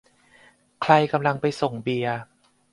[0.81, 2.17] ใครกำลังไปส่งเบียร์?